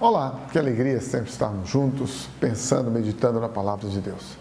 Olá, 0.00 0.46
que 0.50 0.58
alegria 0.58 0.98
sempre 0.98 1.28
estarmos 1.28 1.68
juntos, 1.68 2.26
pensando, 2.40 2.90
meditando 2.90 3.38
na 3.38 3.50
palavra 3.50 3.86
de 3.86 4.00
Deus. 4.00 4.34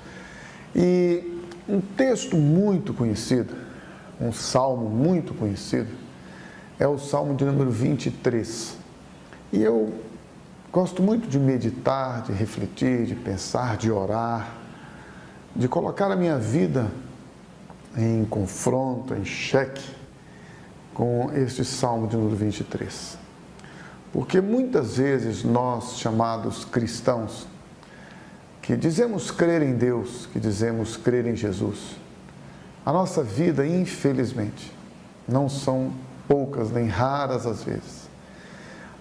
E 0.74 1.44
um 1.68 1.82
texto 1.82 2.38
muito 2.38 2.94
conhecido, 2.94 3.54
um 4.22 4.32
salmo 4.32 4.90
muito 4.90 5.34
conhecido, 5.34 5.90
é 6.80 6.88
o 6.88 6.98
salmo 6.98 7.36
de 7.36 7.44
número 7.44 7.70
23. 7.70 8.78
E 9.52 9.62
eu 9.62 9.94
gosto 10.72 11.04
muito 11.04 11.28
de 11.28 11.38
meditar, 11.38 12.22
de 12.22 12.32
refletir, 12.32 13.06
de 13.06 13.16
pensar, 13.16 13.76
de 13.76 13.92
orar, 13.92 14.56
de 15.54 15.68
colocar 15.68 16.10
a 16.10 16.16
minha 16.16 16.38
vida 16.38 16.90
em 17.98 18.24
confronto, 18.24 19.14
em 19.14 19.26
xeque 19.26 19.84
com 20.94 21.30
este 21.34 21.66
salmo 21.66 22.08
de 22.08 22.16
número 22.16 22.38
23. 22.38 23.29
Porque 24.12 24.42
muitas 24.42 24.98
vezes 24.98 25.44
nós, 25.44 26.00
chamados 26.00 26.66
cristãos, 26.66 27.48
que 28.62 28.76
dizemos 28.76 29.32
crer 29.32 29.62
em 29.62 29.74
Deus, 29.74 30.28
que 30.32 30.40
dizemos 30.40 30.98
crer 30.98 31.26
em 31.26 31.36
Jesus, 31.36 31.98
a 32.86 32.92
nossa 32.92 33.22
vida, 33.24 33.66
infelizmente, 33.66 34.72
não 35.28 35.48
são 35.48 35.92
poucas 36.28 36.72
nem 36.72 36.88
raras 36.88 37.46
às 37.46 37.64
vezes. 37.64 38.10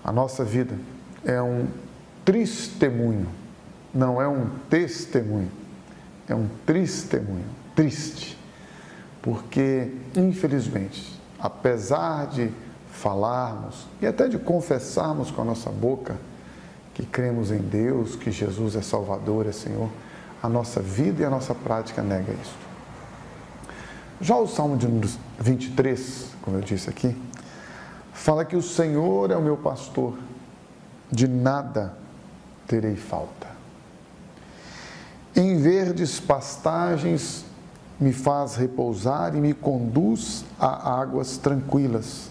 A 0.05 0.13
nossa 0.13 0.45
vida 0.45 0.75
é 1.25 1.41
um 1.41 1.67
testemunho, 2.25 3.29
não 3.95 4.21
é 4.21 4.29
um 4.29 4.47
testemunho, 4.69 5.51
é 6.29 6.35
um 6.35 6.49
testemunho, 6.67 7.47
triste, 7.75 8.39
porque, 9.23 9.93
infelizmente, 10.15 11.19
apesar 11.39 12.27
de 12.27 12.51
falarmos 12.99 13.87
e 14.01 14.07
até 14.07 14.29
de 14.29 14.39
confessarmos 14.39 15.31
com 15.31 15.43
a 15.43 15.45
nossa 15.45 15.71
boca 15.71 16.17
que 16.95 17.07
cremos 17.07 17.53
em 17.53 17.59
Deus, 17.59 18.17
que 18.17 18.31
Jesus 18.31 18.75
é 18.75 18.83
Salvador, 18.83 19.47
é 19.47 19.53
Senhor, 19.53 19.89
a 20.43 20.49
nossa 20.49 20.81
vida 20.81 21.23
e 21.23 21.25
a 21.25 21.31
nossa 21.31 21.55
prática 21.55 22.03
nega 22.03 22.33
isso. 22.33 22.57
Já 24.21 24.37
o 24.37 24.49
Salmo 24.49 24.77
de 24.77 24.89
23, 25.39 26.27
como 26.43 26.57
eu 26.57 26.61
disse 26.61 26.91
aqui, 26.91 27.17
fala 28.13 28.45
que 28.45 28.57
o 28.57 28.63
Senhor 28.63 29.31
é 29.31 29.37
o 29.37 29.43
meu 29.43 29.57
pastor, 29.57 30.19
de 31.11 31.29
nada 31.29 31.95
terei 32.67 32.97
falta. 32.97 33.47
Em 35.37 35.57
verdes 35.57 36.19
pastagens 36.19 37.45
me 38.01 38.13
faz 38.13 38.57
repousar 38.57 39.37
e 39.37 39.41
me 39.41 39.55
conduz 39.55 40.45
a 40.59 41.01
águas 41.01 41.39
tranquilas 41.39 42.31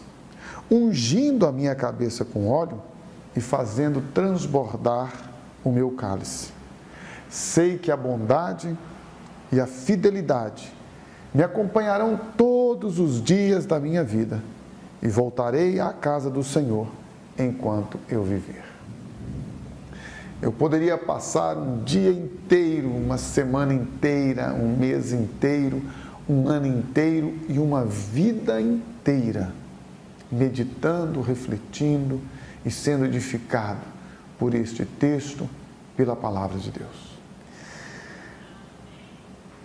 ungindo 0.71 1.45
a 1.45 1.51
minha 1.51 1.75
cabeça 1.75 2.23
com 2.23 2.47
óleo 2.47 2.81
e 3.35 3.41
fazendo 3.41 4.01
transbordar 4.13 5.11
o 5.65 5.71
meu 5.71 5.91
cálice. 5.91 6.53
Sei 7.29 7.77
que 7.77 7.91
a 7.91 7.97
bondade 7.97 8.75
e 9.51 9.59
a 9.59 9.67
fidelidade 9.67 10.71
me 11.33 11.43
acompanharão 11.43 12.19
todos 12.37 12.99
os 12.99 13.21
dias 13.21 13.65
da 13.65 13.79
minha 13.79 14.03
vida 14.03 14.41
e 15.01 15.09
voltarei 15.09 15.79
à 15.79 15.91
casa 15.91 16.29
do 16.29 16.43
Senhor 16.43 16.87
enquanto 17.37 17.99
eu 18.07 18.23
viver. 18.23 18.63
Eu 20.41 20.51
poderia 20.51 20.97
passar 20.97 21.57
um 21.57 21.83
dia 21.83 22.11
inteiro, 22.11 22.89
uma 22.89 23.17
semana 23.17 23.73
inteira, 23.73 24.53
um 24.53 24.75
mês 24.75 25.13
inteiro, 25.13 25.81
um 26.27 26.47
ano 26.47 26.65
inteiro 26.65 27.37
e 27.47 27.59
uma 27.59 27.85
vida 27.85 28.59
inteira 28.59 29.53
meditando, 30.31 31.21
refletindo 31.21 32.21
e 32.65 32.71
sendo 32.71 33.05
edificado 33.05 33.81
por 34.39 34.55
este 34.55 34.85
texto, 34.85 35.49
pela 35.95 36.15
palavra 36.15 36.57
de 36.57 36.71
Deus. 36.71 37.19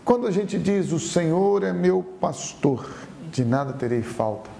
Quando 0.05 0.27
a 0.27 0.31
gente 0.31 0.59
diz 0.59 0.93
o 0.93 1.01
Senhor 1.01 1.63
é 1.63 1.73
meu 1.73 2.03
pastor, 2.03 2.89
de 3.31 3.45
nada 3.45 3.73
terei 3.73 4.03
falta, 4.03 4.51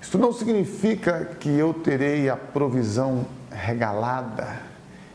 isso 0.00 0.18
não 0.18 0.32
significa 0.32 1.24
que 1.38 1.48
eu 1.48 1.74
terei 1.74 2.28
a 2.28 2.36
provisão 2.36 3.26
regalada 3.50 4.60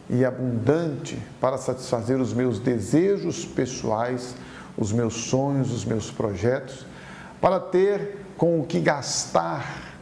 e 0.10 0.24
abundante 0.26 1.18
para 1.40 1.58
satisfazer 1.58 2.20
os 2.20 2.34
meus 2.34 2.60
desejos 2.60 3.46
pessoais, 3.46 4.36
os 4.78 4.92
meus 4.92 5.14
sonhos, 5.14 5.72
os 5.72 5.86
meus 5.86 6.12
projetos, 6.12 6.86
para 7.44 7.60
ter 7.60 8.20
com 8.38 8.62
o 8.62 8.66
que 8.66 8.80
gastar 8.80 9.98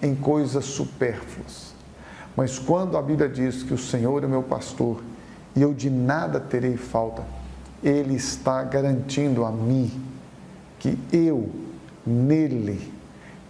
em 0.00 0.14
coisas 0.14 0.64
supérfluas. 0.64 1.74
Mas 2.34 2.58
quando 2.58 2.96
a 2.96 3.02
Bíblia 3.02 3.28
diz 3.28 3.62
que 3.62 3.74
o 3.74 3.78
Senhor 3.78 4.24
é 4.24 4.26
meu 4.26 4.42
pastor 4.42 5.02
e 5.54 5.60
eu 5.60 5.74
de 5.74 5.90
nada 5.90 6.40
terei 6.40 6.78
falta, 6.78 7.22
Ele 7.84 8.14
está 8.14 8.62
garantindo 8.62 9.44
a 9.44 9.52
mim 9.52 10.02
que 10.78 10.98
eu, 11.12 11.50
nele, 12.06 12.90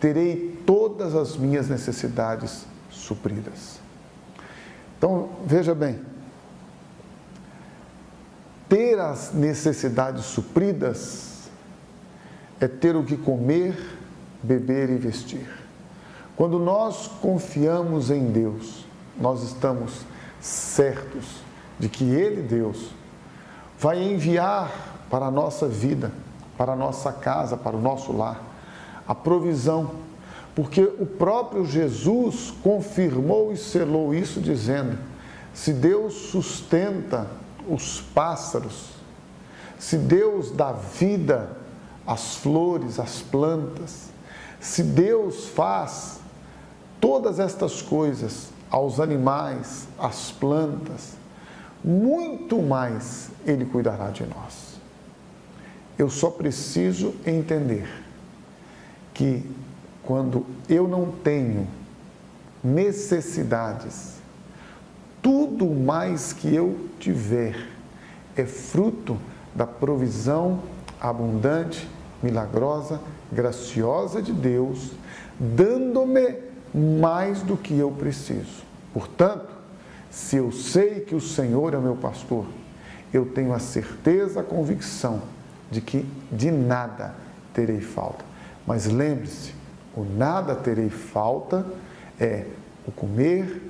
terei 0.01 0.61
todas 0.67 1.15
as 1.15 1.37
minhas 1.37 1.69
necessidades 1.69 2.67
supridas. 2.91 3.79
Então, 4.99 5.29
veja 5.47 5.77
bem, 5.77 6.01
ter 8.69 8.99
as 8.99 9.33
necessidades 9.33 10.25
supridas 10.25 11.38
é 12.61 12.67
ter 12.67 12.97
o 12.97 13.05
que 13.05 13.17
comer, 13.17 13.77
beber 14.43 14.91
e 14.91 14.97
vestir. 14.97 15.49
Quando 16.37 16.59
nós 16.59 17.09
confiamos 17.21 18.11
em 18.11 18.31
Deus, 18.31 18.85
nós 19.21 19.43
estamos 19.43 20.03
certos 20.41 21.25
de 21.79 21.89
que 21.89 22.05
Ele, 22.05 22.43
Deus, 22.43 22.91
vai 23.79 24.03
enviar 24.03 24.71
para 25.11 25.27
a 25.27 25.31
nossa 25.31 25.67
vida, 25.67 26.13
para 26.57 26.73
a 26.73 26.77
nossa 26.77 27.13
casa, 27.13 27.57
para 27.57 27.77
o 27.77 27.81
nosso 27.81 28.13
lar, 28.13 28.41
a 29.07 29.15
provisão, 29.15 29.91
porque 30.55 30.83
o 30.83 31.07
próprio 31.07 31.65
Jesus 31.65 32.53
confirmou 32.63 33.53
e 33.53 33.57
selou 33.57 34.15
isso, 34.15 34.41
dizendo: 34.41 34.99
se 35.55 35.73
Deus 35.73 36.15
sustenta 36.15 37.27
os 37.69 38.01
pássaros, 38.01 38.91
se 39.79 39.97
Deus 39.97 40.51
dá 40.51 40.73
vida 40.73 41.58
às 42.09 42.37
flores, 42.37 42.99
às 42.99 43.21
plantas, 43.21 44.09
se 44.59 44.83
Deus 44.83 45.49
faz 45.49 46.21
todas 46.99 47.39
estas 47.39 47.83
coisas 47.83 48.49
aos 48.71 48.99
animais, 48.99 49.87
às 49.99 50.33
plantas, 50.33 51.13
muito 51.85 52.63
mais 52.63 53.29
Ele 53.45 53.67
cuidará 53.67 54.09
de 54.09 54.25
nós. 54.25 54.79
Eu 55.99 56.09
só 56.09 56.31
preciso 56.31 57.15
entender 57.27 57.87
que 59.13 59.45
quando 60.03 60.47
eu 60.67 60.89
não 60.89 61.11
tenho 61.11 61.69
necessidades, 62.65 64.15
tudo 65.21 65.67
mais 65.67 66.33
que 66.33 66.55
eu 66.55 66.89
tiver 66.99 67.69
é 68.35 68.47
fruto 68.47 69.19
da 69.55 69.67
provisão 69.67 70.63
abundante 70.99 71.87
milagrosa, 72.23 73.01
graciosa 73.33 74.21
de 74.21 74.33
Deus, 74.33 74.93
dando-me 75.39 76.37
mais 76.75 77.43
do 77.43 77.57
que 77.57 77.79
eu 77.79 77.91
preciso. 77.91 78.63
Portanto, 78.93 79.49
se 80.11 80.37
eu 80.37 80.51
sei 80.51 81.01
que 81.01 81.15
o 81.15 81.21
Senhor 81.21 81.75
é 81.75 81.79
meu 81.79 81.97
pastor, 81.97 82.47
eu 83.13 83.27
tenho 83.27 83.53
a 83.53 83.59
certeza, 83.59 84.41
a 84.41 84.45
convicção 84.45 85.23
de 85.71 85.81
que 85.81 86.07
de 86.31 86.51
nada 86.51 87.15
terei 87.55 87.81
falta. 87.81 88.25
Mas 88.67 88.87
lembre-se, 88.87 89.53
o 89.97 90.05
nada 90.05 90.55
terei 90.55 90.91
falta 90.91 91.67
é 92.21 92.45
o 92.87 92.93
comer, 92.93 93.63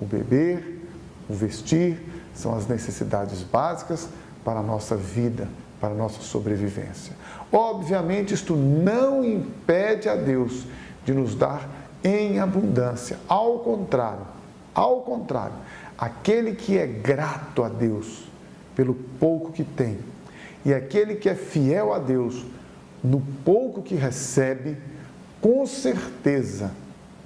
o 0.00 0.04
beber, 0.04 0.82
o 1.28 1.34
vestir, 1.34 2.00
são 2.34 2.56
as 2.56 2.66
necessidades 2.66 3.42
básicas 3.42 4.08
para 4.44 4.60
a 4.60 4.62
nossa 4.62 4.96
vida, 4.96 5.48
para 5.84 5.92
a 5.92 5.96
nossa 5.96 6.22
sobrevivência. 6.22 7.12
Obviamente, 7.52 8.32
isto 8.32 8.56
não 8.56 9.22
impede 9.22 10.08
a 10.08 10.16
Deus 10.16 10.64
de 11.04 11.12
nos 11.12 11.34
dar 11.34 11.68
em 12.02 12.38
abundância. 12.38 13.18
Ao 13.28 13.58
contrário, 13.58 14.26
Ao 14.74 15.02
contrário, 15.02 15.54
aquele 15.96 16.54
que 16.54 16.78
é 16.78 16.86
grato 16.86 17.62
a 17.62 17.68
Deus 17.68 18.24
pelo 18.74 18.94
pouco 19.20 19.52
que 19.52 19.62
tem 19.62 19.98
e 20.64 20.72
aquele 20.72 21.16
que 21.16 21.28
é 21.28 21.34
fiel 21.34 21.92
a 21.92 21.98
Deus 21.98 22.44
no 23.02 23.20
pouco 23.44 23.82
que 23.82 23.94
recebe, 23.94 24.78
com 25.40 25.64
certeza 25.66 26.72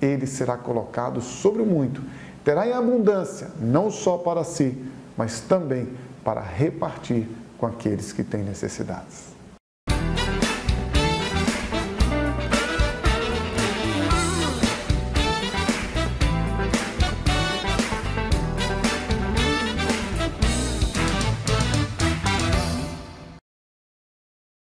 ele 0.02 0.26
será 0.26 0.56
colocado 0.56 1.22
sobre 1.22 1.62
o 1.62 1.66
muito. 1.66 2.02
Terá 2.44 2.66
em 2.66 2.72
abundância, 2.72 3.50
não 3.60 3.90
só 3.90 4.19
para 4.19 4.43
si, 4.43 4.76
mas 5.16 5.40
também 5.40 5.88
para 6.22 6.43
repartir 6.43 7.28
com 7.58 7.66
aqueles 7.66 8.12
que 8.12 8.22
têm 8.22 8.43
necessidades. 8.43 9.38